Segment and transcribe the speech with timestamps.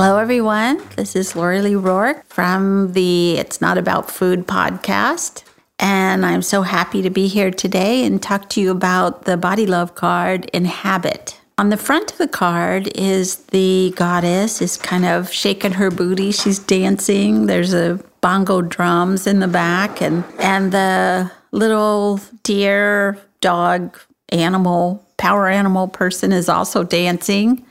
[0.00, 0.80] Hello, everyone.
[0.94, 5.42] This is Lori Lee Rourke from the It's Not About Food podcast.
[5.80, 9.66] And I'm so happy to be here today and talk to you about the Body
[9.66, 11.40] Love card Inhabit.
[11.58, 16.30] On the front of the card is the goddess is kind of shaking her booty.
[16.30, 17.46] She's dancing.
[17.46, 25.48] There's a bongo drums in the back and and the little deer dog animal power
[25.48, 27.64] animal person is also dancing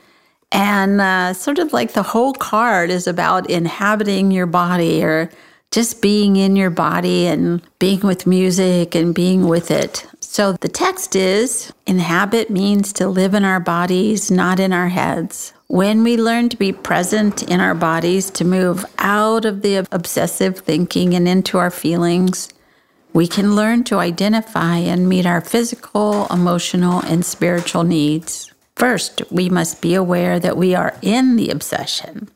[0.52, 5.30] and uh, sort of like the whole card is about inhabiting your body or
[5.70, 10.06] just being in your body and being with music and being with it.
[10.20, 15.52] So the text is inhabit means to live in our bodies, not in our heads.
[15.66, 20.58] When we learn to be present in our bodies, to move out of the obsessive
[20.58, 22.48] thinking and into our feelings,
[23.12, 28.52] we can learn to identify and meet our physical, emotional, and spiritual needs.
[28.78, 32.28] First, we must be aware that we are in the obsession,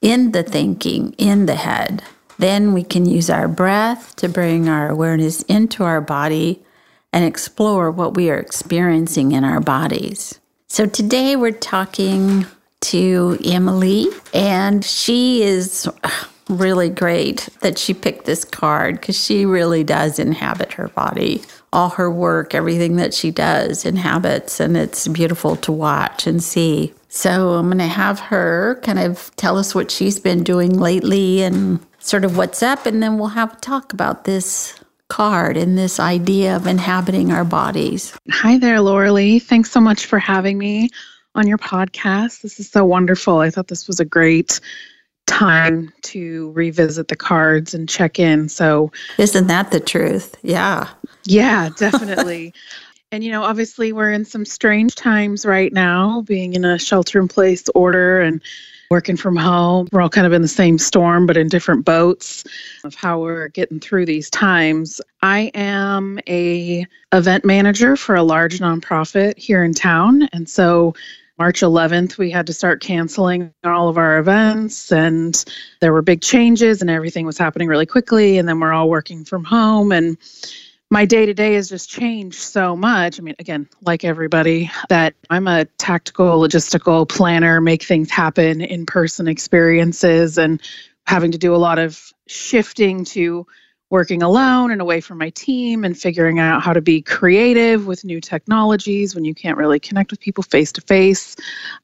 [0.00, 2.02] in the thinking, in the head.
[2.38, 6.62] Then we can use our breath to bring our awareness into our body
[7.12, 10.40] and explore what we are experiencing in our bodies.
[10.66, 12.46] So today we're talking
[12.80, 16.10] to Emily, and she is uh,
[16.48, 21.42] really great that she picked this card because she really does inhabit her body.
[21.72, 26.42] All her work, everything that she does and habits, and it's beautiful to watch and
[26.42, 26.92] see.
[27.08, 31.42] So I'm going to have her kind of tell us what she's been doing lately
[31.42, 34.74] and sort of what's up, and then we'll have a talk about this
[35.08, 38.14] card and this idea of inhabiting our bodies.
[38.30, 39.38] Hi there, Laura Lee.
[39.38, 40.88] Thanks so much for having me
[41.34, 42.42] on your podcast.
[42.42, 43.38] This is so wonderful.
[43.38, 44.60] I thought this was a great
[45.32, 48.48] time to revisit the cards and check in.
[48.48, 50.36] So, isn't that the truth?
[50.42, 50.88] Yeah.
[51.24, 52.52] Yeah, definitely.
[53.10, 57.20] and, you know, obviously, we're in some strange times right now, being in a shelter
[57.20, 58.42] in place order and
[58.92, 59.88] working from home.
[59.90, 62.44] We're all kind of in the same storm, but in different boats
[62.84, 65.00] of how we're getting through these times.
[65.22, 70.28] I am a event manager for a large nonprofit here in town.
[70.34, 70.94] And so
[71.42, 75.44] March 11th, we had to start canceling all of our events, and
[75.80, 78.38] there were big changes, and everything was happening really quickly.
[78.38, 80.16] And then we're all working from home, and
[80.88, 83.18] my day to day has just changed so much.
[83.18, 88.86] I mean, again, like everybody, that I'm a tactical, logistical planner, make things happen, in
[88.86, 90.62] person experiences, and
[91.08, 93.48] having to do a lot of shifting to
[93.92, 98.06] working alone and away from my team and figuring out how to be creative with
[98.06, 101.36] new technologies when you can't really connect with people face to face.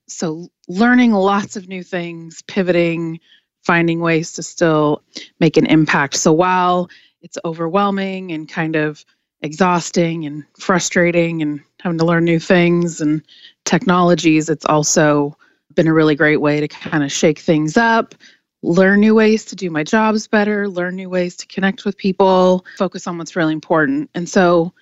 [0.06, 3.20] So, learning lots of new things, pivoting,
[3.62, 5.02] finding ways to still
[5.38, 6.16] make an impact.
[6.16, 6.88] So, while
[7.20, 9.04] it's overwhelming and kind of
[9.42, 13.22] exhausting and frustrating and having to learn new things and
[13.66, 15.36] technologies, it's also
[15.75, 18.14] been a really great way to kind of shake things up,
[18.62, 22.64] learn new ways to do my jobs better, learn new ways to connect with people,
[22.76, 24.10] focus on what's really important.
[24.14, 24.72] And so,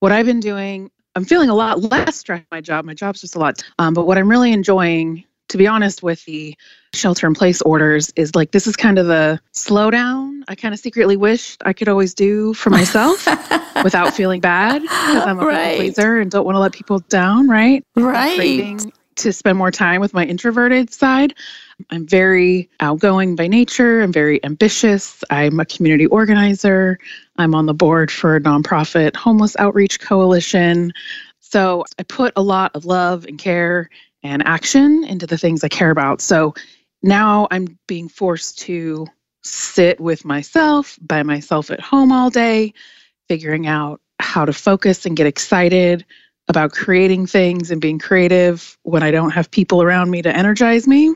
[0.00, 2.84] what I've been doing, I'm feeling a lot less stressed my job.
[2.84, 3.62] My job's just a lot.
[3.78, 6.56] Um, but what I'm really enjoying, to be honest, with the
[6.94, 10.80] shelter in place orders is like this is kind of the slowdown I kind of
[10.80, 13.26] secretly wish I could always do for myself
[13.84, 15.70] without feeling bad because I'm a right.
[15.70, 17.84] people pleaser and don't want to let people down, right?
[17.96, 18.80] Right.
[19.16, 21.34] To spend more time with my introverted side.
[21.90, 24.00] I'm very outgoing by nature.
[24.00, 25.22] I'm very ambitious.
[25.30, 26.98] I'm a community organizer.
[27.36, 30.92] I'm on the board for a nonprofit homeless outreach coalition.
[31.40, 33.90] So I put a lot of love and care
[34.22, 36.20] and action into the things I care about.
[36.20, 36.54] So
[37.02, 39.06] now I'm being forced to
[39.42, 42.72] sit with myself by myself at home all day,
[43.28, 46.06] figuring out how to focus and get excited
[46.48, 50.88] about creating things and being creative when I don't have people around me to energize
[50.88, 51.14] me.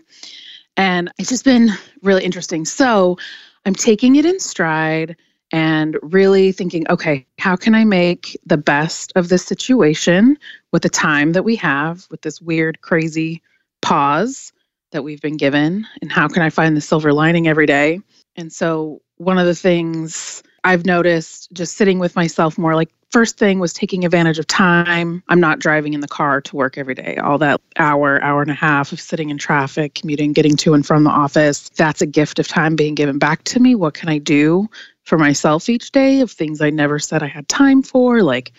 [0.77, 1.71] And it's just been
[2.03, 2.65] really interesting.
[2.65, 3.19] So
[3.65, 5.17] I'm taking it in stride
[5.53, 10.39] and really thinking, okay, how can I make the best of this situation
[10.73, 13.43] with the time that we have with this weird, crazy
[13.81, 14.53] pause
[14.93, 15.87] that we've been given?
[16.03, 18.01] And how can I find the silver lining every day?
[18.37, 23.39] And so, one of the things I've noticed just sitting with myself more like first
[23.39, 25.23] thing was taking advantage of time.
[25.29, 27.17] I'm not driving in the car to work every day.
[27.17, 30.85] All that hour, hour and a half of sitting in traffic, commuting, getting to and
[30.85, 33.75] from the office, that's a gift of time being given back to me.
[33.75, 34.69] What can I do
[35.05, 38.53] for myself each day of things I never said I had time for, like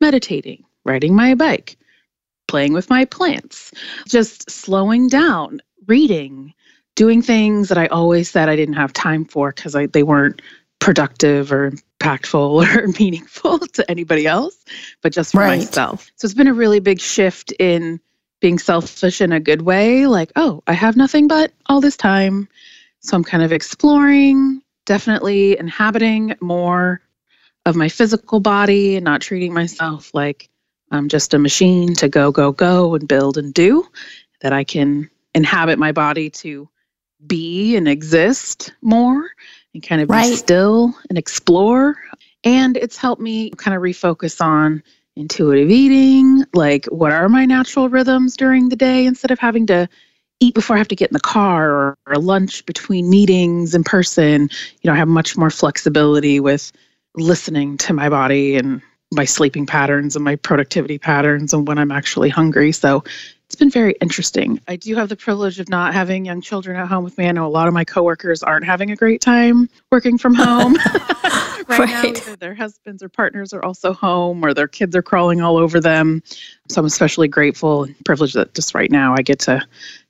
[0.00, 1.76] meditating, riding my bike,
[2.48, 3.72] playing with my plants,
[4.08, 6.52] just slowing down, reading,
[6.96, 10.42] doing things that I always said I didn't have time for because they weren't
[10.80, 11.72] productive or
[12.02, 14.56] impactful or meaningful to anybody else,
[15.02, 15.58] but just for right.
[15.58, 16.10] myself.
[16.16, 18.00] So it's been a really big shift in
[18.40, 20.06] being selfish in a good way.
[20.06, 22.48] Like, oh, I have nothing but all this time.
[23.00, 27.00] So I'm kind of exploring, definitely inhabiting more
[27.64, 30.48] of my physical body and not treating myself like
[30.90, 33.86] I'm just a machine to go, go, go and build and do,
[34.40, 36.68] that I can inhabit my body to
[37.24, 39.30] be and exist more
[39.74, 40.30] and kind of right.
[40.30, 41.96] be still and explore.
[42.44, 44.82] And it's helped me kind of refocus on
[45.16, 49.88] intuitive eating, like what are my natural rhythms during the day instead of having to
[50.40, 53.84] eat before I have to get in the car or, or lunch between meetings in
[53.84, 54.50] person.
[54.80, 56.72] You know, I have much more flexibility with
[57.14, 58.82] listening to my body and
[59.12, 62.72] my sleeping patterns and my productivity patterns and when I'm actually hungry.
[62.72, 63.04] So
[63.52, 64.58] it's been very interesting.
[64.66, 67.28] I do have the privilege of not having young children at home with me.
[67.28, 70.72] I know a lot of my coworkers aren't having a great time working from home.
[70.72, 75.02] right, right, now, either their husbands or partners are also home or their kids are
[75.02, 76.22] crawling all over them.
[76.70, 79.60] So I'm especially grateful and privileged that just right now I get to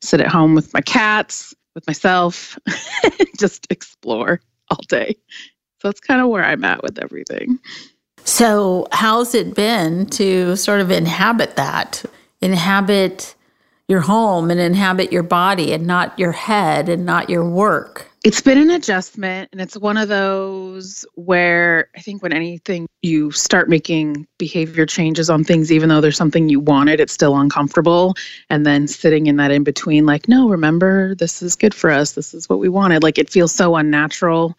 [0.00, 2.56] sit at home with my cats, with myself,
[3.40, 4.40] just explore
[4.70, 5.16] all day.
[5.80, 7.58] So that's kind of where I'm at with everything.
[8.22, 12.04] So, how's it been to sort of inhabit that?
[12.42, 13.34] Inhabit
[13.88, 18.08] your home and inhabit your body and not your head and not your work.
[18.24, 23.32] It's been an adjustment, and it's one of those where I think when anything you
[23.32, 28.14] start making behavior changes on things, even though there's something you wanted, it's still uncomfortable.
[28.48, 32.12] And then sitting in that in between, like, no, remember, this is good for us.
[32.12, 33.02] This is what we wanted.
[33.02, 34.56] Like, it feels so unnatural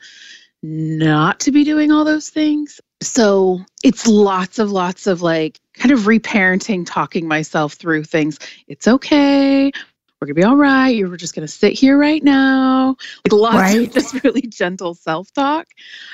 [0.63, 2.79] not to be doing all those things.
[3.01, 8.39] So it's lots of lots of like kind of reparenting, talking myself through things.
[8.67, 9.71] It's okay.
[10.19, 10.95] We're gonna be all right.
[10.95, 12.95] You're just gonna sit here right now.
[13.25, 13.87] Like lots right.
[13.87, 15.67] of just really gentle self-talk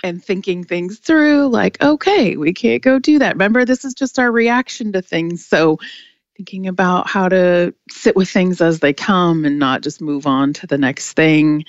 [0.03, 3.35] and thinking things through, like, okay, we can't go do that.
[3.35, 5.45] Remember, this is just our reaction to things.
[5.45, 5.77] So
[6.35, 10.53] thinking about how to sit with things as they come and not just move on
[10.53, 11.65] to the next thing.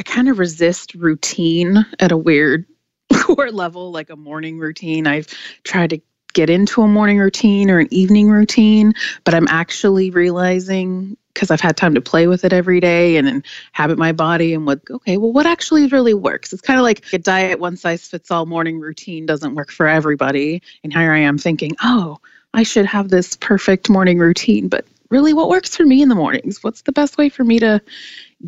[0.00, 2.64] I kind of resist routine at a weird
[3.12, 5.06] core level, like a morning routine.
[5.06, 5.26] I've
[5.62, 6.00] tried to
[6.32, 8.94] get into a morning routine or an evening routine,
[9.24, 13.28] but I'm actually realizing because I've had time to play with it every day and
[13.28, 16.54] inhabit my body and what okay, well what actually really works.
[16.54, 19.86] It's kind of like a diet one size fits all morning routine doesn't work for
[19.86, 20.62] everybody.
[20.82, 22.16] And here I am thinking, "Oh,
[22.54, 26.14] I should have this perfect morning routine, but really what works for me in the
[26.14, 26.62] mornings?
[26.62, 27.80] What's the best way for me to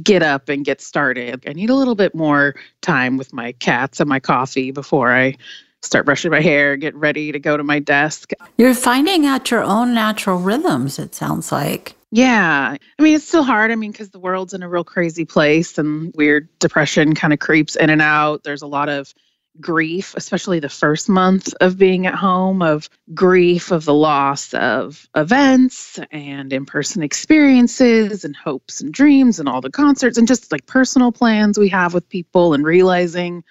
[0.02, 1.44] get up and get started.
[1.46, 5.36] I need a little bit more time with my cats and my coffee before I
[5.82, 8.30] start brushing my hair, get ready to go to my desk.
[8.56, 11.96] You're finding out your own natural rhythms, it sounds like.
[12.12, 12.76] Yeah.
[12.98, 13.70] I mean, it's still hard.
[13.70, 17.38] I mean, because the world's in a real crazy place and weird depression kind of
[17.38, 18.44] creeps in and out.
[18.44, 19.12] There's a lot of
[19.60, 25.08] grief, especially the first month of being at home, of grief of the loss of
[25.14, 30.50] events and in person experiences and hopes and dreams and all the concerts and just
[30.52, 33.44] like personal plans we have with people and realizing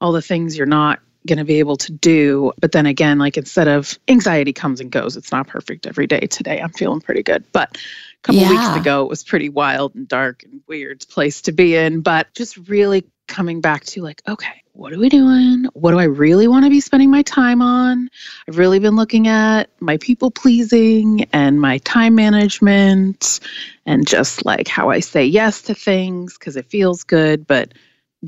[0.00, 2.52] all the things you're not going to be able to do.
[2.60, 6.20] But then again, like instead of anxiety comes and goes, it's not perfect every day.
[6.20, 7.44] Today, I'm feeling pretty good.
[7.52, 8.50] But a couple yeah.
[8.50, 12.00] weeks ago, it was pretty wild and dark and weird place to be in.
[12.00, 15.64] But just really coming back to like, okay, what are we doing?
[15.72, 18.08] What do I really want to be spending my time on?
[18.46, 23.40] I've really been looking at my people pleasing and my time management
[23.86, 27.74] and just like how I say yes to things because it feels good, but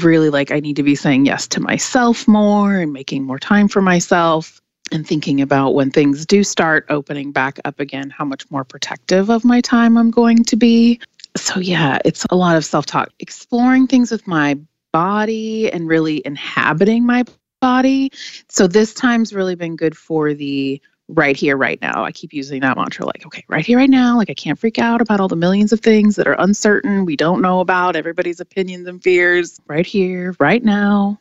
[0.02, 3.68] really like I need to be saying yes to myself more and making more time
[3.68, 8.50] for myself and thinking about when things do start opening back up again, how much
[8.50, 10.98] more protective of my time I'm going to be.
[11.36, 14.58] So, yeah, it's a lot of self talk, exploring things with my
[14.92, 17.24] body and really inhabiting my
[17.60, 18.12] body.
[18.48, 22.04] So this time's really been good for the right here, right now.
[22.04, 24.16] I keep using that mantra like, okay, right here, right now.
[24.16, 27.16] Like, I can't freak out about all the millions of things that are uncertain, we
[27.16, 29.60] don't know about, everybody's opinions and fears.
[29.66, 31.20] Right here, right now.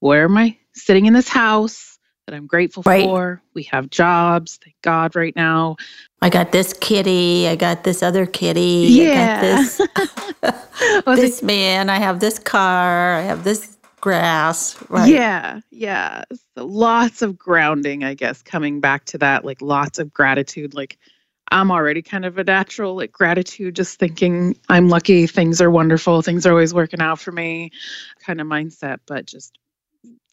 [0.00, 1.89] Where am I sitting in this house
[2.30, 3.04] that I'm grateful right.
[3.04, 3.42] for?
[3.54, 5.76] We have jobs, thank God, right now.
[6.22, 7.48] I got this kitty.
[7.48, 8.86] I got this other kitty.
[8.88, 9.40] Yeah.
[9.42, 10.54] I got
[11.02, 11.90] this, this man.
[11.90, 13.14] I have this car.
[13.14, 14.82] I have this grass.
[14.88, 15.08] Right.
[15.08, 16.24] Yeah, yeah.
[16.56, 20.72] So lots of grounding, I guess, coming back to that, like lots of gratitude.
[20.72, 20.98] Like
[21.50, 26.22] I'm already kind of a natural, like gratitude, just thinking I'm lucky, things are wonderful,
[26.22, 27.72] things are always working out for me
[28.24, 29.58] kind of mindset, but just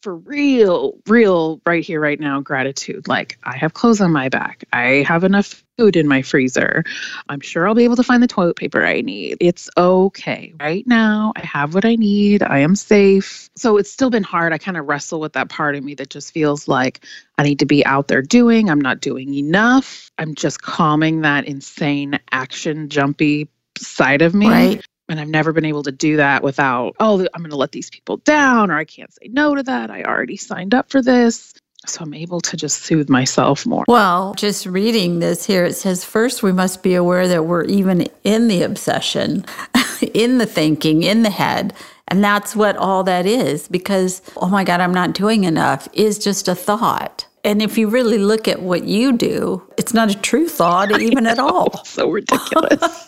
[0.02, 3.08] for real, real right here, right now, gratitude.
[3.08, 4.64] Like, I have clothes on my back.
[4.72, 6.84] I have enough food in my freezer.
[7.28, 9.38] I'm sure I'll be able to find the toilet paper I need.
[9.40, 10.52] It's okay.
[10.60, 12.42] Right now, I have what I need.
[12.42, 13.50] I am safe.
[13.56, 14.52] So it's still been hard.
[14.52, 17.04] I kind of wrestle with that part of me that just feels like
[17.36, 18.70] I need to be out there doing.
[18.70, 20.10] I'm not doing enough.
[20.18, 24.48] I'm just calming that insane action jumpy side of me.
[24.48, 24.86] Right.
[25.08, 27.90] And I've never been able to do that without, oh, I'm going to let these
[27.90, 29.90] people down, or I can't say no to that.
[29.90, 31.54] I already signed up for this.
[31.86, 33.84] So I'm able to just soothe myself more.
[33.88, 38.08] Well, just reading this here, it says first we must be aware that we're even
[38.24, 39.46] in the obsession,
[40.14, 41.72] in the thinking, in the head.
[42.08, 46.18] And that's what all that is because, oh my God, I'm not doing enough is
[46.18, 47.26] just a thought.
[47.44, 51.26] And if you really look at what you do, it's not a true thought even
[51.26, 51.84] at all.
[51.84, 53.04] so ridiculous.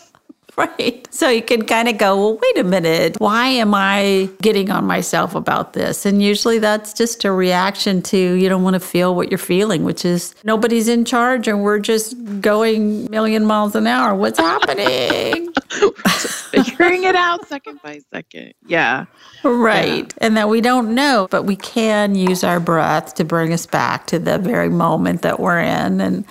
[0.61, 0.97] Right.
[1.13, 3.19] So you can kind of go, well, wait a minute.
[3.19, 6.05] Why am I getting on myself about this?
[6.05, 9.83] And usually that's just a reaction to you don't want to feel what you're feeling,
[9.83, 14.15] which is nobody's in charge and we're just going million miles an hour.
[14.15, 15.51] What's happening?
[16.51, 18.53] figuring it out second by second.
[18.65, 19.05] Yeah.
[19.43, 20.05] Right.
[20.05, 20.25] Yeah.
[20.25, 24.07] And that we don't know, but we can use our breath to bring us back
[24.07, 26.01] to the very moment that we're in.
[26.01, 26.25] And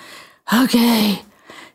[0.53, 1.21] okay,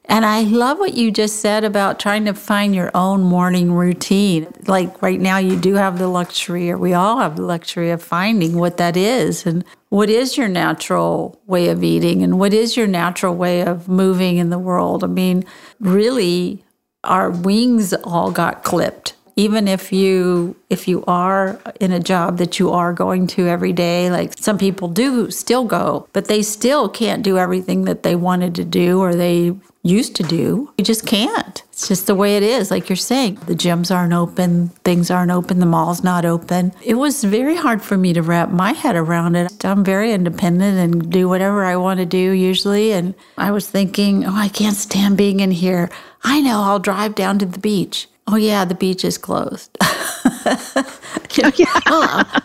[0.08, 4.46] and I love what you just said about trying to find your own morning routine.
[4.66, 8.02] Like right now, you do have the luxury, or we all have the luxury of
[8.02, 12.76] finding what that is and what is your natural way of eating and what is
[12.76, 15.02] your natural way of moving in the world.
[15.02, 15.44] I mean,
[15.80, 16.64] really,
[17.02, 22.58] our wings all got clipped even if you if you are in a job that
[22.58, 26.88] you are going to every day like some people do still go but they still
[26.88, 29.54] can't do everything that they wanted to do or they
[29.86, 30.72] used to do.
[30.78, 31.62] You just can't.
[31.70, 32.70] It's just the way it is.
[32.70, 36.72] Like you're saying, the gyms aren't open, things aren't open, the mall's not open.
[36.84, 39.64] It was very hard for me to wrap my head around it.
[39.64, 42.92] I'm very independent and do whatever I want to do usually.
[42.92, 45.90] And I was thinking, oh, I can't stand being in here.
[46.22, 48.08] I know I'll drive down to the beach.
[48.28, 49.76] Oh, yeah, the beach is closed.
[49.80, 51.80] oh, yeah.
[51.86, 52.40] oh,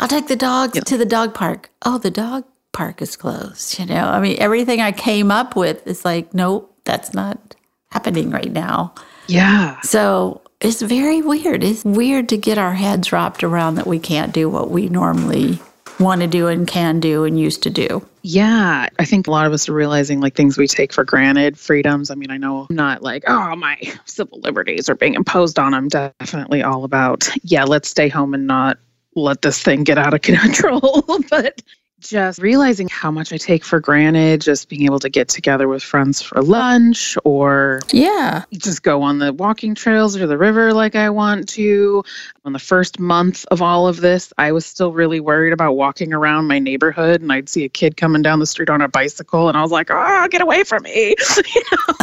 [0.00, 1.70] I'll take the dogs to the dog park.
[1.84, 3.78] Oh, the dog park is closed.
[3.78, 7.54] You know, I mean, everything I came up with is like, nope, that's not
[7.90, 8.94] happening right now.
[9.28, 9.80] Yeah.
[9.82, 11.62] So it's very weird.
[11.62, 15.60] It's weird to get our heads wrapped around that we can't do what we normally
[15.98, 18.06] want to do and can do and used to do.
[18.22, 21.58] Yeah, I think a lot of us are realizing like things we take for granted,
[21.58, 22.10] freedoms.
[22.10, 25.74] I mean, I know I'm not like, oh, my civil liberties are being imposed on.
[25.74, 28.78] I'm definitely all about, yeah, let's stay home and not
[29.14, 31.04] let this thing get out of control.
[31.30, 31.62] but
[32.08, 35.82] just realizing how much I take for granted, just being able to get together with
[35.82, 40.94] friends for lunch or yeah, just go on the walking trails or the river like
[40.94, 42.04] I want to.
[42.44, 46.12] On the first month of all of this, I was still really worried about walking
[46.12, 49.48] around my neighborhood and I'd see a kid coming down the street on a bicycle
[49.48, 51.14] and I was like, "Oh, get away from me."
[51.54, 51.94] you know,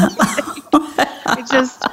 [0.73, 1.83] I just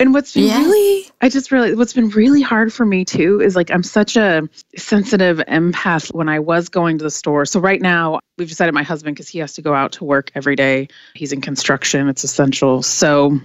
[0.00, 0.64] and what's been yes.
[0.64, 4.16] really, I just really, what's been really hard for me too is like I'm such
[4.16, 7.44] a sensitive empath when I was going to the store.
[7.44, 10.32] So right now, we've decided my husband, because he has to go out to work
[10.34, 12.82] every day, he's in construction, it's essential.
[12.82, 13.38] So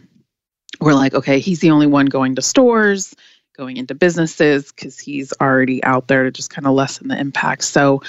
[0.81, 3.13] we're like, okay, he's the only one going to stores,
[3.55, 7.63] going into businesses, because he's already out there to just kind of lessen the impact.
[7.63, 8.01] So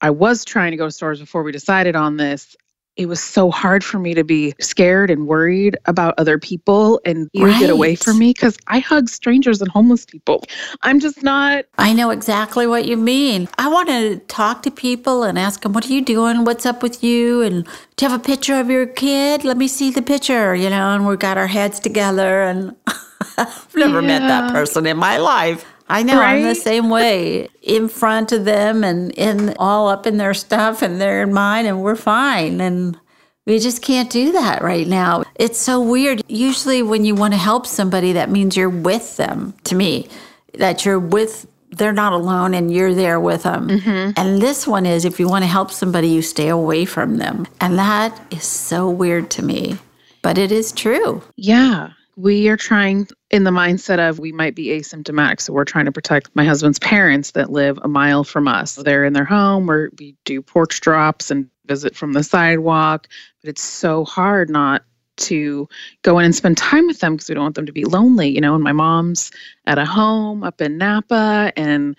[0.00, 2.56] I was trying to go to stores before we decided on this
[2.96, 7.30] it was so hard for me to be scared and worried about other people and
[7.32, 7.58] you right.
[7.58, 10.44] get away from me because I hug strangers and homeless people.
[10.82, 11.64] I'm just not.
[11.78, 13.48] I know exactly what you mean.
[13.56, 16.44] I want to talk to people and ask them, What are you doing?
[16.44, 17.40] What's up with you?
[17.40, 17.64] And
[17.96, 19.44] do you have a picture of your kid?
[19.44, 22.42] Let me see the picture, you know, and we've got our heads together.
[22.42, 22.76] And
[23.38, 24.06] I've never yeah.
[24.06, 25.64] met that person in my life.
[25.92, 26.36] I know right?
[26.36, 30.80] I'm the same way in front of them and in all up in their stuff
[30.80, 32.60] and they're in mine and we're fine.
[32.62, 32.98] And
[33.44, 35.24] we just can't do that right now.
[35.34, 36.22] It's so weird.
[36.28, 40.08] Usually, when you want to help somebody, that means you're with them to me,
[40.54, 43.68] that you're with they're not alone and you're there with them.
[43.68, 44.12] Mm-hmm.
[44.20, 47.46] And this one is if you want to help somebody, you stay away from them.
[47.62, 49.78] And that is so weird to me,
[50.20, 51.22] but it is true.
[51.36, 55.40] Yeah we are trying in the mindset of we might be asymptomatic.
[55.40, 58.74] So we're trying to protect my husband's parents that live a mile from us.
[58.74, 63.08] They're in their home where we do porch drops and visit from the sidewalk.
[63.40, 64.84] But it's so hard not
[65.16, 65.68] to
[66.02, 68.28] go in and spend time with them because we don't want them to be lonely,
[68.28, 68.54] you know.
[68.54, 69.30] And my mom's
[69.66, 71.96] at a home up in Napa and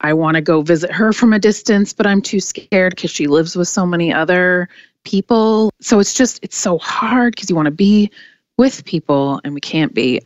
[0.00, 3.26] I want to go visit her from a distance, but I'm too scared because she
[3.26, 4.68] lives with so many other
[5.02, 5.72] people.
[5.80, 8.12] So it's just, it's so hard because you want to be
[8.58, 10.20] with people and we can't be.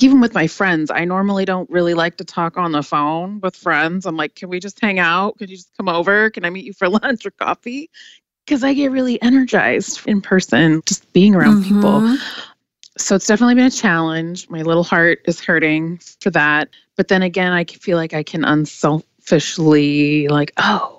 [0.00, 3.56] Even with my friends, I normally don't really like to talk on the phone with
[3.56, 4.06] friends.
[4.06, 5.38] I'm like, can we just hang out?
[5.38, 6.30] Can you just come over?
[6.30, 7.90] Can I meet you for lunch or coffee?
[8.44, 11.80] Because I get really energized in person, just being around mm-hmm.
[11.80, 12.16] people.
[12.98, 14.48] So it's definitely been a challenge.
[14.50, 16.68] My little heart is hurting for that.
[16.96, 20.97] But then again, I feel like I can unselfishly, like, oh,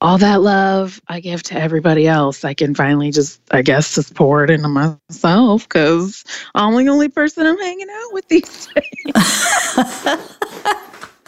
[0.00, 4.14] all that love I give to everybody else, I can finally just, I guess, just
[4.14, 6.24] pour it into myself because
[6.54, 9.14] I'm the only person I'm hanging out with these days.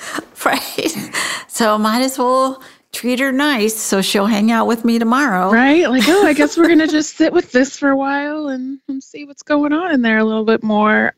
[0.44, 1.10] right.
[1.48, 2.62] So might as well
[2.92, 5.50] treat her nice so she'll hang out with me tomorrow.
[5.50, 5.88] Right?
[5.88, 8.80] Like, oh, I guess we're going to just sit with this for a while and,
[8.88, 11.14] and see what's going on in there a little bit more.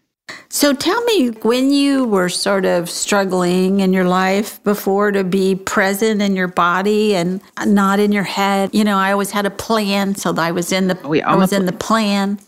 [0.48, 5.54] So tell me when you were sort of struggling in your life before to be
[5.54, 8.70] present in your body and not in your head.
[8.74, 11.52] You know, I always had a plan, so I was in the we I was
[11.52, 12.38] in the plan.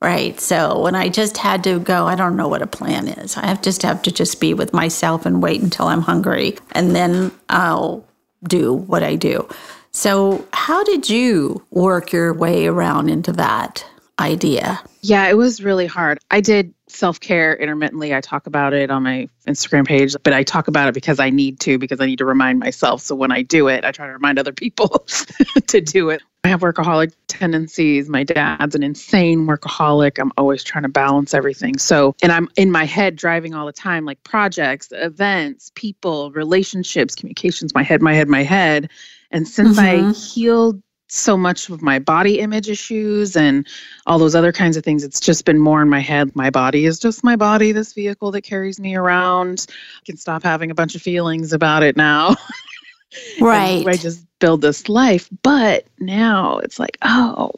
[0.00, 0.38] Right.
[0.40, 3.36] So when I just had to go, I don't know what a plan is.
[3.36, 6.94] I have just have to just be with myself and wait until I'm hungry and
[6.94, 8.06] then I'll
[8.44, 9.48] do what I do.
[9.90, 13.84] So how did you work your way around into that
[14.18, 14.80] idea?
[15.00, 16.18] Yeah, it was really hard.
[16.30, 18.14] I did self care intermittently.
[18.14, 21.30] I talk about it on my Instagram page, but I talk about it because I
[21.30, 23.02] need to, because I need to remind myself.
[23.02, 25.06] So when I do it, I try to remind other people
[25.66, 26.22] to do it.
[26.44, 28.08] I have workaholic tendencies.
[28.08, 30.18] My dad's an insane workaholic.
[30.18, 31.78] I'm always trying to balance everything.
[31.78, 37.14] So, and I'm in my head driving all the time, like projects, events, people, relationships,
[37.14, 38.90] communications, my head, my head, my head.
[39.30, 40.08] And since mm-hmm.
[40.08, 43.66] I healed so much of my body image issues and
[44.06, 45.04] all those other kinds of things.
[45.04, 46.36] It's just been more in my head.
[46.36, 49.66] My body is just my body, this vehicle that carries me around.
[49.68, 52.36] I can stop having a bunch of feelings about it now.
[53.40, 53.86] Right.
[53.86, 55.28] I just build this life.
[55.42, 57.52] But now it's like, oh,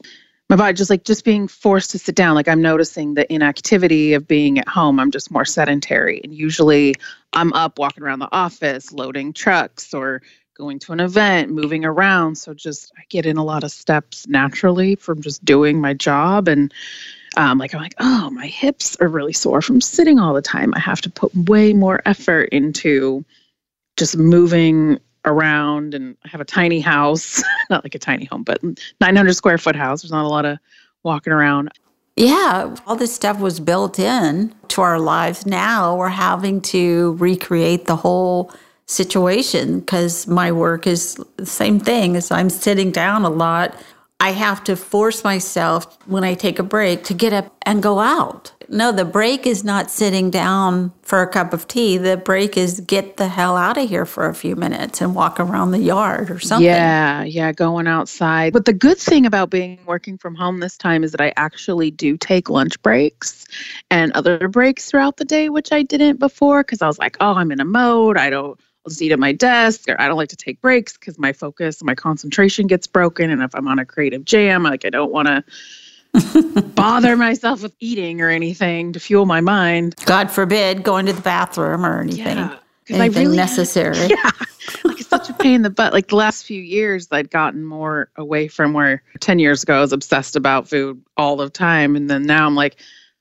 [0.49, 2.35] my body just like just being forced to sit down.
[2.35, 4.99] Like I'm noticing the inactivity of being at home.
[4.99, 6.21] I'm just more sedentary.
[6.25, 6.95] And usually
[7.33, 10.23] I'm up walking around the office, loading trucks or
[10.61, 12.37] going to an event, moving around.
[12.37, 16.47] So just I get in a lot of steps naturally from just doing my job.
[16.47, 16.73] And
[17.37, 20.73] um, like I'm like, oh, my hips are really sore from sitting all the time.
[20.75, 23.25] I have to put way more effort into
[23.97, 25.95] just moving around.
[25.95, 28.61] And I have a tiny house, not like a tiny home, but
[29.01, 30.03] 900 square foot house.
[30.03, 30.59] There's not a lot of
[31.03, 31.71] walking around.
[32.17, 35.47] Yeah, all this stuff was built in to our lives.
[35.47, 38.53] Now we're having to recreate the whole
[38.91, 43.75] situation because my work is the same thing as I'm sitting down a lot.
[44.23, 48.01] I have to force myself when I take a break to get up and go
[48.01, 48.53] out.
[48.69, 51.97] No, the break is not sitting down for a cup of tea.
[51.97, 55.41] The break is get the hell out of here for a few minutes and walk
[55.41, 56.67] around the yard or something.
[56.67, 58.53] Yeah, yeah, going outside.
[58.53, 61.91] But the good thing about being working from home this time is that I actually
[61.91, 63.47] do take lunch breaks
[63.91, 67.33] and other breaks throughout the day, which I didn't before because I was like, oh,
[67.33, 68.19] I'm in a mode.
[68.19, 70.97] I don't I'll just eat at my desk or I don't like to take breaks
[70.97, 73.31] because my focus, my concentration gets broken.
[73.31, 77.75] And if I'm on a creative jam, like I don't want to bother myself with
[77.81, 79.97] eating or anything to fuel my mind.
[80.07, 82.39] God forbid going to the bathroom or anything.
[82.39, 82.57] Yeah.
[82.89, 83.97] Anything really, necessary.
[84.09, 84.31] Yeah.
[84.85, 85.93] Like it's such a pain in the butt.
[85.93, 89.81] Like the last few years, I'd gotten more away from where 10 years ago I
[89.81, 91.97] was obsessed about food all the time.
[91.97, 92.77] And then now I'm like,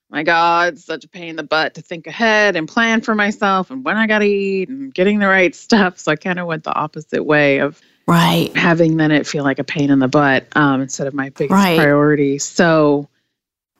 [0.10, 3.70] my God, such a pain in the butt to think ahead and plan for myself
[3.70, 6.00] and when I got to eat and getting the right stuff.
[6.00, 9.60] So I kind of went the opposite way of right having then it feel like
[9.60, 11.78] a pain in the butt um, instead of my biggest right.
[11.78, 12.40] priority.
[12.40, 13.08] So,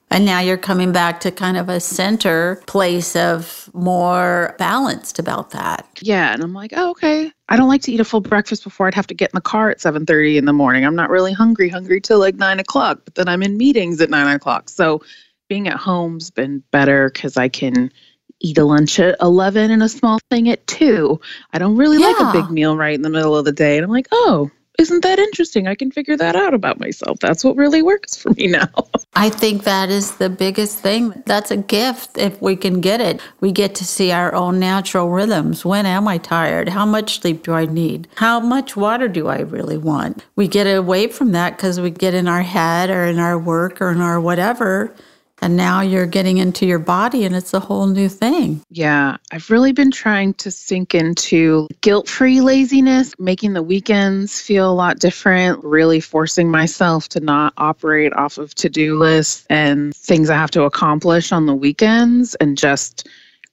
[0.08, 5.50] and now you're coming back to kind of a center place of more balanced about
[5.50, 5.86] that.
[6.00, 7.32] Yeah, and I'm like, oh, okay.
[7.48, 9.40] I don't like to eat a full breakfast before I'd have to get in the
[9.40, 10.84] car at 7:30 in the morning.
[10.84, 14.10] I'm not really hungry, hungry till like nine o'clock, but then I'm in meetings at
[14.10, 14.68] nine o'clock.
[14.68, 15.02] So
[15.50, 17.92] being at home's been better because I can
[18.38, 21.20] eat a lunch at 11 and a small thing at 2.
[21.52, 22.06] I don't really yeah.
[22.06, 23.76] like a big meal right in the middle of the day.
[23.76, 25.66] And I'm like, oh, isn't that interesting?
[25.66, 27.18] I can figure that out about myself.
[27.18, 28.68] That's what really works for me now.
[29.14, 31.12] I think that is the biggest thing.
[31.26, 33.20] That's a gift if we can get it.
[33.40, 35.64] We get to see our own natural rhythms.
[35.64, 36.68] When am I tired?
[36.68, 38.06] How much sleep do I need?
[38.14, 40.24] How much water do I really want?
[40.36, 43.82] We get away from that because we get in our head or in our work
[43.82, 44.94] or in our whatever
[45.40, 48.62] and now you're getting into your body and it's a whole new thing.
[48.70, 54.70] Yeah, I've really been trying to sink into guilt free laziness, making the weekends feel
[54.70, 59.94] a lot different, really forcing myself to not operate off of to do lists and
[59.96, 63.08] things I have to accomplish on the weekends and just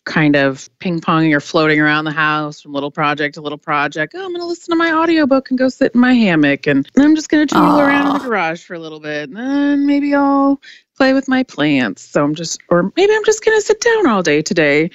[0.08, 4.14] kind of ping ponging or floating around the house from little project to little project.
[4.16, 6.66] Oh, I'm going to listen to my audiobook and go sit in my hammock.
[6.66, 9.30] And I'm just going to tool around in the garage for a little bit.
[9.30, 10.62] And then maybe I'll
[10.98, 12.02] play with my plants.
[12.02, 14.90] So I'm just, or maybe I'm just going to sit down all day today.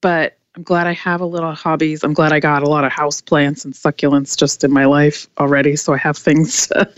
[0.00, 2.02] But I'm glad I have a little hobbies.
[2.02, 5.28] I'm glad I got a lot of house plants and succulents just in my life
[5.38, 5.76] already.
[5.76, 6.88] So I have things to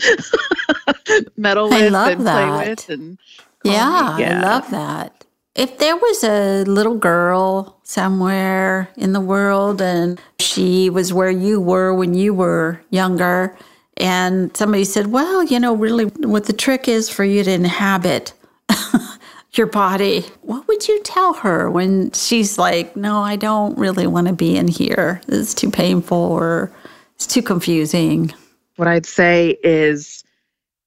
[1.37, 2.17] meddle with and that.
[2.17, 2.89] play with.
[2.89, 3.17] And
[3.63, 5.25] yeah, yeah, I love that.
[5.55, 11.61] If there was a little girl somewhere in the world and she was where you
[11.61, 13.55] were when you were younger,
[13.97, 18.33] and somebody said, Well, you know, really what the trick is for you to inhabit
[19.53, 24.27] your body, what would you tell her when she's like, No, I don't really want
[24.27, 25.21] to be in here?
[25.27, 26.71] It's too painful or
[27.15, 28.33] it's too confusing.
[28.75, 30.23] What I'd say is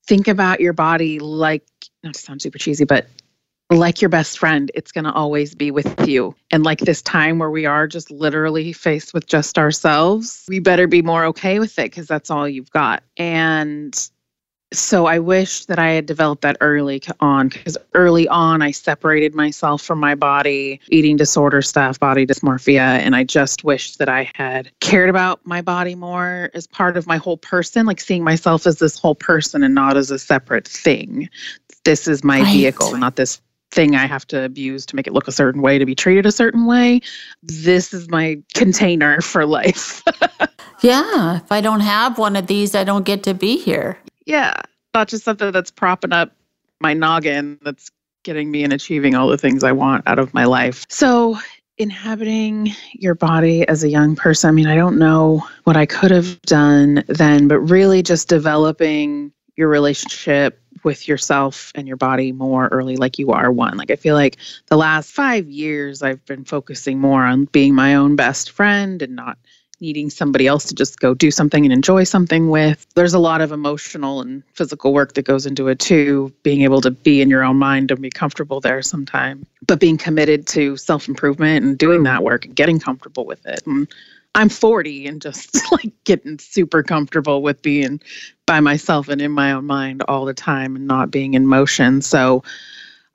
[0.07, 1.67] think about your body like,
[2.03, 3.07] not to sound super cheesy, but
[3.71, 6.35] like your best friend, it's going to always be with you.
[6.51, 10.87] And like this time where we are just literally faced with just ourselves, we better
[10.87, 13.03] be more okay with it because that's all you've got.
[13.17, 14.09] And
[14.73, 19.35] so I wish that I had developed that early on because early on I separated
[19.35, 24.31] myself from my body, eating disorder stuff, body dysmorphia, and I just wish that I
[24.35, 28.67] had cared about my body more as part of my whole person, like seeing myself
[28.67, 31.29] as this whole person and not as a separate thing.
[31.85, 32.53] This is my right.
[32.53, 35.79] vehicle, not this thing I have to abuse to make it look a certain way,
[35.79, 37.01] to be treated a certain way.
[37.43, 40.03] This is my container for life.
[40.83, 41.37] yeah.
[41.37, 43.99] If I don't have one of these, I don't get to be here.
[44.27, 44.55] Yeah.
[44.95, 46.33] Not just something that's propping up
[46.81, 47.91] my noggin that's
[48.25, 50.85] getting me and achieving all the things I want out of my life.
[50.89, 51.39] So,
[51.79, 56.11] inhabiting your body as a young person, I mean, I don't know what I could
[56.11, 62.69] have done then, but really just developing your relationship with yourself and your body more
[62.69, 64.37] early like you are one like i feel like
[64.67, 69.17] the last 5 years i've been focusing more on being my own best friend and
[69.17, 69.39] not
[69.81, 72.87] needing somebody else to just go do something and enjoy something with.
[72.95, 76.81] There's a lot of emotional and physical work that goes into it too, being able
[76.81, 79.47] to be in your own mind and be comfortable there sometime.
[79.67, 83.67] But being committed to self improvement and doing that work and getting comfortable with it.
[83.67, 83.89] And
[84.35, 88.01] I'm 40 and just like getting super comfortable with being
[88.47, 92.03] by myself and in my own mind all the time and not being in motion.
[92.03, 92.45] So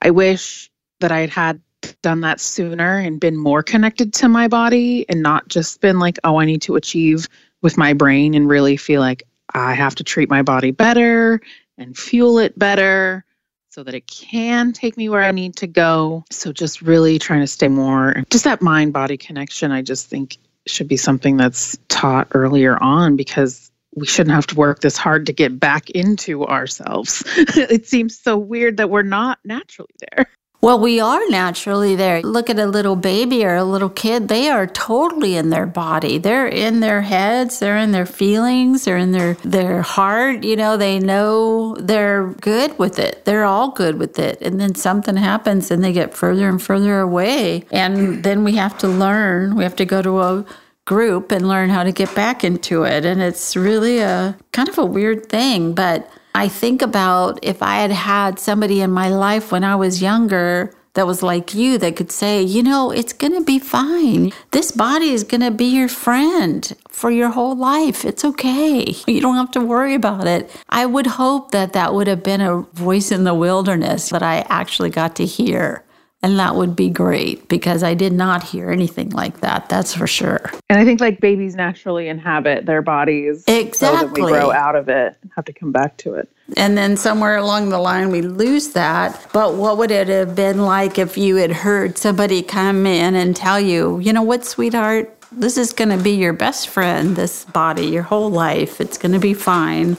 [0.01, 0.69] I wish
[0.99, 1.61] that I had had
[2.01, 6.19] done that sooner and been more connected to my body and not just been like,
[6.23, 7.27] oh, I need to achieve
[7.61, 11.41] with my brain and really feel like I have to treat my body better
[11.77, 13.25] and fuel it better
[13.69, 16.25] so that it can take me where I need to go.
[16.29, 20.37] So just really trying to stay more just that mind body connection I just think
[20.67, 25.25] should be something that's taught earlier on because we shouldn't have to work this hard
[25.25, 27.23] to get back into ourselves.
[27.35, 30.27] it seems so weird that we're not naturally there.
[30.61, 32.21] Well, we are naturally there.
[32.21, 34.27] Look at a little baby or a little kid.
[34.27, 36.19] They are totally in their body.
[36.19, 40.77] They're in their heads, they're in their feelings, they're in their their heart, you know,
[40.77, 43.25] they know they're good with it.
[43.25, 44.39] They're all good with it.
[44.39, 47.63] And then something happens and they get further and further away.
[47.71, 49.55] And then we have to learn.
[49.55, 50.45] We have to go to a
[50.85, 53.03] group and learn how to get back into it.
[53.03, 57.77] And it's really a kind of a weird thing, but I think about if I
[57.81, 61.95] had had somebody in my life when I was younger that was like you that
[61.95, 64.31] could say, you know, it's going to be fine.
[64.51, 68.03] This body is going to be your friend for your whole life.
[68.03, 68.93] It's okay.
[69.07, 70.49] You don't have to worry about it.
[70.69, 74.45] I would hope that that would have been a voice in the wilderness that I
[74.49, 75.83] actually got to hear.
[76.23, 79.69] And that would be great because I did not hear anything like that.
[79.69, 80.51] That's for sure.
[80.69, 83.43] And I think like babies naturally inhabit their bodies.
[83.47, 84.21] Exactly.
[84.21, 86.29] So we grow out of it and have to come back to it.
[86.57, 89.27] And then somewhere along the line we lose that.
[89.33, 93.35] But what would it have been like if you had heard somebody come in and
[93.35, 97.45] tell you, you know what, sweetheart, this is going to be your best friend, this
[97.45, 98.79] body, your whole life.
[98.79, 99.97] It's going to be fine.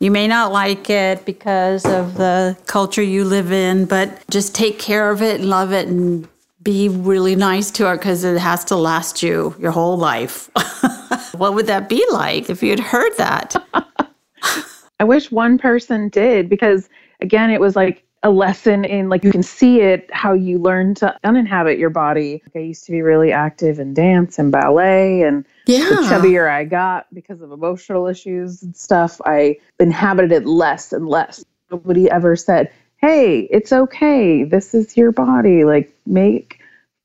[0.00, 4.78] You may not like it because of the culture you live in, but just take
[4.78, 6.28] care of it and love it and
[6.62, 10.50] be really nice to it because it has to last you your whole life.
[11.36, 13.54] what would that be like if you'd heard that?
[15.00, 16.88] I wish one person did because,
[17.20, 20.94] again, it was like a lesson in like you can see it how you learn
[20.94, 22.42] to uninhabit your body.
[22.46, 25.90] Like I used to be really active in dance and ballet and yeah.
[25.90, 31.06] the chubbier I got because of emotional issues and stuff, I inhabited it less and
[31.06, 31.44] less.
[31.70, 34.42] Nobody ever said, Hey, it's okay.
[34.42, 35.64] This is your body.
[35.64, 36.60] Like make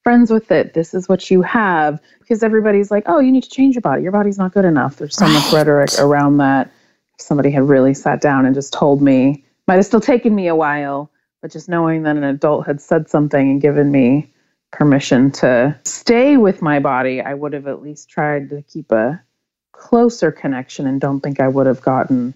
[0.06, 0.74] friends with it.
[0.74, 2.00] This is what you have.
[2.20, 4.04] Because everybody's like, Oh, you need to change your body.
[4.04, 4.96] Your body's not good enough.
[4.96, 5.34] There's so right.
[5.34, 6.72] much rhetoric around that.
[7.18, 10.56] Somebody had really sat down and just told me might have still taken me a
[10.56, 11.12] while,
[11.44, 14.28] but just knowing that an adult had said something and given me
[14.72, 19.22] permission to stay with my body, I would have at least tried to keep a
[19.72, 22.34] closer connection and don't think I would have gotten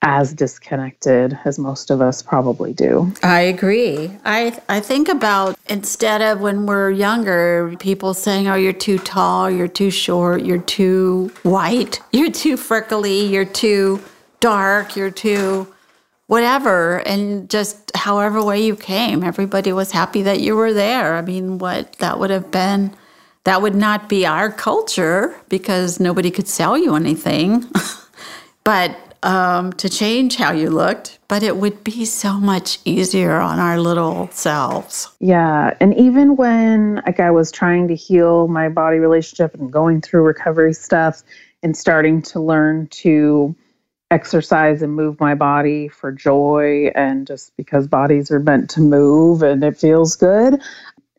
[0.00, 3.12] as disconnected as most of us probably do.
[3.22, 4.10] I agree.
[4.24, 9.50] I I think about instead of when we're younger, people saying, "Oh, you're too tall,
[9.50, 14.00] you're too short, you're too white, you're too freckly, you're too
[14.40, 15.71] dark, you're too
[16.32, 21.14] whatever," and just however way you came, everybody was happy that you were there.
[21.14, 22.96] I mean, what that would have been
[23.44, 27.64] that would not be our culture because nobody could sell you anything.
[28.64, 33.58] but um, to change how you looked, but it would be so much easier on
[33.58, 35.08] our little selves.
[35.20, 35.74] Yeah.
[35.80, 40.22] And even when like I was trying to heal my body relationship and going through
[40.22, 41.22] recovery stuff
[41.62, 43.54] and starting to learn to
[44.12, 49.42] exercise and move my body for joy and just because bodies are meant to move
[49.42, 50.60] and it feels good,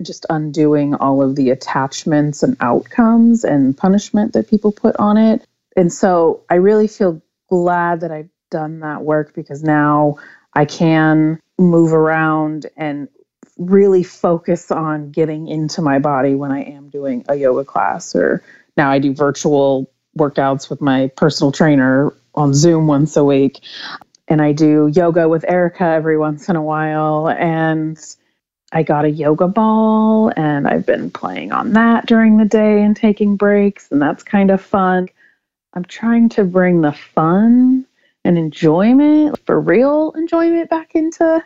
[0.03, 5.43] just undoing all of the attachments and outcomes and punishment that people put on it.
[5.75, 10.17] And so I really feel glad that I've done that work because now
[10.53, 13.08] I can move around and
[13.58, 18.43] really focus on getting into my body when I am doing a yoga class or
[18.77, 23.62] now I do virtual workouts with my personal trainer on Zoom once a week.
[24.28, 27.30] And I do yoga with Erica every once in a while.
[27.30, 27.98] And
[28.72, 32.96] I got a yoga ball and I've been playing on that during the day and
[32.96, 33.91] taking breaks.
[33.91, 35.10] And that's kind of fun.
[35.74, 37.86] I'm trying to bring the fun
[38.26, 41.43] and enjoyment, for real enjoyment, back into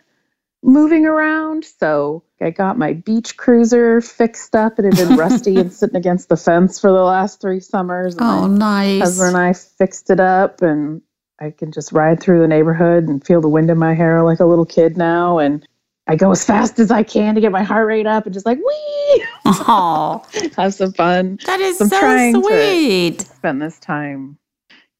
[0.67, 1.65] moving around.
[1.65, 4.77] So I got my beach cruiser fixed up.
[4.77, 8.15] It had been rusty and sitting against the fence for the last three summers.
[8.19, 9.01] Oh, nice.
[9.01, 11.01] Husband and I fixed it up, and
[11.39, 14.39] I can just ride through the neighborhood and feel the wind in my hair like
[14.39, 15.39] a little kid now.
[15.39, 15.65] And
[16.08, 18.45] I go as fast as I can to get my heart rate up and just
[18.45, 19.25] like wee.
[19.45, 20.23] Oh,
[20.58, 21.39] have some fun.
[21.45, 23.21] That is so, so sweet.
[23.21, 24.38] Spend this time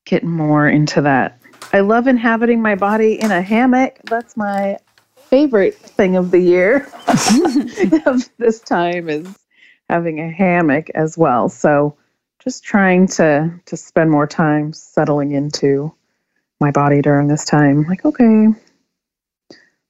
[0.06, 1.42] getting more into that.
[1.74, 4.00] I love inhabiting my body in a hammock.
[4.06, 4.78] That's my
[5.30, 6.88] favorite thing of the year.
[8.06, 9.28] of this time is
[9.90, 11.50] having a hammock as well.
[11.50, 11.98] So
[12.44, 15.94] just trying to to spend more time settling into
[16.60, 17.84] my body during this time.
[17.84, 18.48] Like, okay,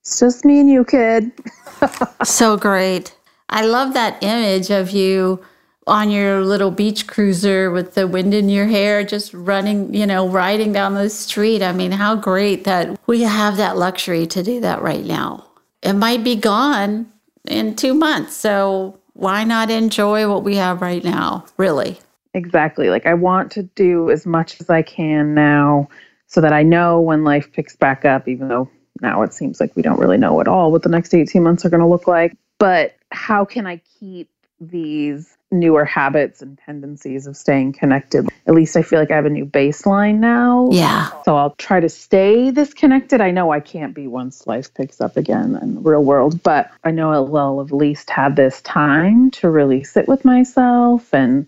[0.01, 1.31] it's just me and you, kid.
[2.23, 3.15] so great.
[3.49, 5.43] I love that image of you
[5.87, 10.27] on your little beach cruiser with the wind in your hair, just running, you know,
[10.27, 11.61] riding down the street.
[11.61, 15.45] I mean, how great that we have that luxury to do that right now.
[15.81, 17.11] It might be gone
[17.45, 18.35] in two months.
[18.35, 21.99] So why not enjoy what we have right now, really?
[22.33, 22.89] Exactly.
[22.89, 25.89] Like, I want to do as much as I can now
[26.27, 28.69] so that I know when life picks back up, even though
[29.01, 31.65] now it seems like we don't really know at all what the next 18 months
[31.65, 32.35] are going to look like.
[32.59, 38.27] But how can I keep these newer habits and tendencies of staying connected?
[38.47, 40.69] At least I feel like I have a new baseline now.
[40.71, 41.09] Yeah.
[41.23, 43.21] So I'll try to stay this connected.
[43.21, 46.71] I know I can't be once life picks up again in the real world, but
[46.83, 51.47] I know I'll at least have this time to really sit with myself and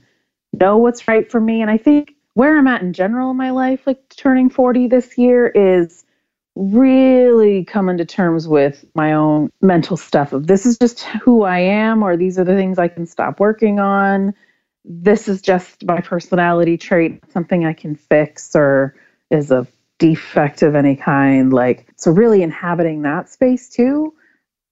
[0.54, 1.62] know what's right for me.
[1.62, 5.18] And I think where I'm at in general in my life, like turning 40 this
[5.18, 6.06] year, is
[6.60, 11.60] really coming to terms with my own mental stuff of this is just who I
[11.60, 14.34] am, or these are the things I can stop working on.
[14.84, 18.93] This is just my personality trait, something I can fix, or
[19.32, 19.65] is a
[20.00, 21.54] defect of any kind.
[21.54, 24.13] Like, so really inhabiting that space too.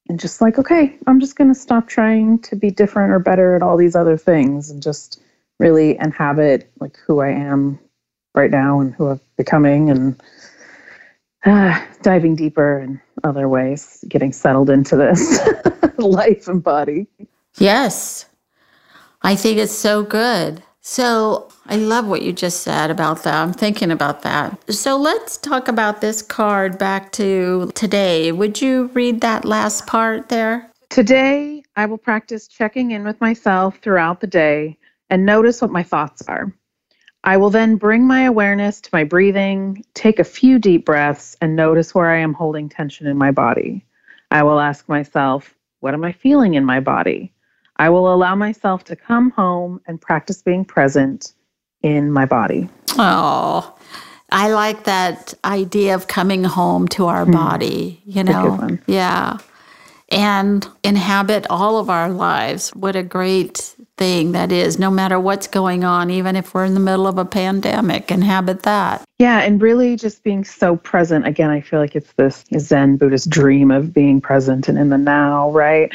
[0.10, 3.56] And just like, okay, I'm just going to stop trying to be different or better
[3.56, 5.22] at all these other things and just
[5.60, 7.80] really inhabit like who I am
[8.36, 10.22] right now and who I'm becoming and
[11.48, 15.40] uh, diving deeper in other ways, getting settled into this
[15.98, 17.08] life and body.
[17.58, 18.26] Yes.
[19.22, 20.64] I think it's so good.
[20.82, 23.36] So I love what you just said about that.
[23.36, 24.72] I'm thinking about that.
[24.72, 28.32] So let's talk about this card back to today.
[28.32, 30.72] Would you read that last part there?
[30.90, 34.78] Today, I will practice checking in with myself throughout the day
[35.10, 36.54] and notice what my thoughts are.
[37.24, 41.56] I will then bring my awareness to my breathing, take a few deep breaths, and
[41.56, 43.86] notice where I am holding tension in my body.
[44.32, 47.34] I will ask myself, what am I feeling in my body?
[47.78, 51.34] I will allow myself to come home and practice being present
[51.82, 52.70] in my body.
[52.98, 53.76] Oh,
[54.32, 57.34] I like that idea of coming home to our mm.
[57.34, 58.78] body, you know?
[58.88, 59.38] Yeah.
[60.10, 62.70] And inhabit all of our lives.
[62.70, 66.74] What a great thing that is, no matter what's going on, even if we're in
[66.74, 69.04] the middle of a pandemic, inhabit that.
[69.20, 71.28] Yeah, and really just being so present.
[71.28, 74.98] Again, I feel like it's this Zen Buddhist dream of being present and in the
[74.98, 75.92] now, right?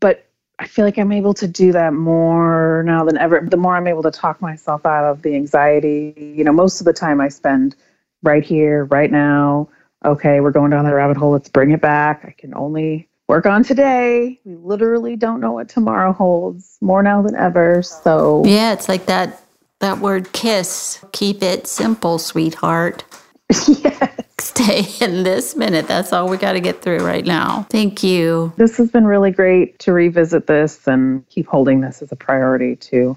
[0.00, 0.26] But
[0.58, 3.46] I feel like I'm able to do that more now than ever.
[3.48, 6.84] The more I'm able to talk myself out of the anxiety, you know, most of
[6.84, 7.74] the time I spend
[8.22, 9.68] right here, right now.
[10.04, 11.30] Okay, we're going down the rabbit hole.
[11.30, 12.24] Let's bring it back.
[12.24, 14.38] I can only work on today.
[14.44, 17.82] We literally don't know what tomorrow holds more now than ever.
[17.82, 19.40] So, yeah, it's like that
[19.80, 21.02] that word kiss.
[21.12, 23.04] Keep it simple, sweetheart.
[23.68, 24.12] yes.
[24.38, 25.88] Stay in this minute.
[25.88, 27.66] That's all we got to get through right now.
[27.70, 28.52] Thank you.
[28.58, 32.76] This has been really great to revisit this and keep holding this as a priority
[32.76, 33.16] to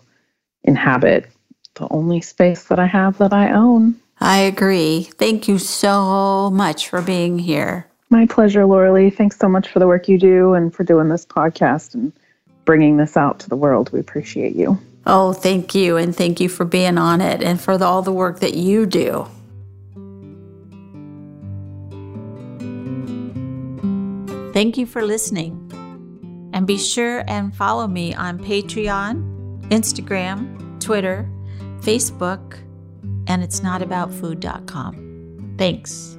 [0.64, 1.28] inhabit
[1.74, 3.96] the only space that I have that I own.
[4.22, 5.10] I agree.
[5.18, 7.88] Thank you so much for being here.
[8.16, 11.26] My pleasure, Laura Thanks so much for the work you do and for doing this
[11.26, 12.14] podcast and
[12.64, 13.92] bringing this out to the world.
[13.92, 14.80] We appreciate you.
[15.06, 15.98] Oh, thank you.
[15.98, 18.86] And thank you for being on it and for the, all the work that you
[18.86, 19.28] do.
[24.54, 25.60] Thank you for listening.
[26.54, 31.30] And be sure and follow me on Patreon, Instagram, Twitter,
[31.82, 32.60] Facebook,
[33.28, 35.56] and it's not about food.com.
[35.58, 36.15] Thanks.